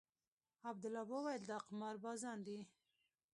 عبدالله 0.69 1.03
وويل 1.13 1.41
دا 1.51 1.57
قمار 1.67 1.95
بازان 2.05 2.39
دي. 2.47 2.59